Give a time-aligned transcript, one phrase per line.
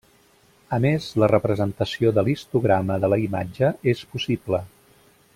[0.77, 4.63] A més, la representació de l'histograma de la imatge és possible.